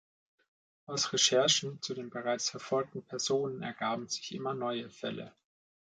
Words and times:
Aus 0.87 1.13
Recherchen 1.13 1.79
zu 1.83 1.93
den 1.93 2.09
bereits 2.09 2.49
verfolgten 2.49 3.03
Personen 3.03 3.61
ergaben 3.61 4.07
sich 4.07 4.33
immer 4.33 4.55
neue 4.55 4.89
Fälle. 4.89 5.31